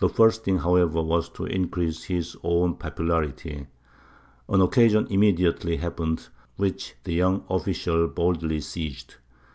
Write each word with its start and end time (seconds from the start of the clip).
The 0.00 0.10
first 0.10 0.44
thing, 0.44 0.58
however, 0.58 1.00
was 1.02 1.30
to 1.30 1.46
increase 1.46 2.04
his 2.04 2.36
own 2.42 2.74
popularity. 2.74 3.68
An 4.50 4.60
occasion 4.60 5.06
immediately 5.08 5.78
happened, 5.78 6.28
which 6.56 6.94
the 7.04 7.14
young 7.14 7.42
official 7.48 8.06
boldly 8.06 8.60
seized. 8.60 9.14